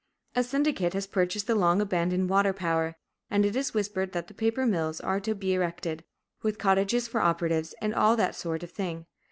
A 0.35 0.43
syndicate 0.43 0.93
has 0.95 1.05
purchased 1.05 1.45
the 1.45 1.53
long 1.53 1.79
abandoned 1.79 2.27
water 2.27 2.53
power, 2.53 2.95
and 3.29 3.45
it 3.45 3.55
is 3.55 3.75
whispered 3.75 4.13
that 4.13 4.35
paper 4.35 4.65
mills 4.65 4.99
are 4.99 5.19
to 5.19 5.35
be 5.35 5.53
erected, 5.53 6.03
with 6.41 6.57
cottages 6.57 7.07
for 7.07 7.21
operatives, 7.21 7.75
and 7.83 7.93
all 7.93 8.15
that 8.15 8.33
sort 8.33 8.63
of 8.63 8.71
thing. 8.71 9.05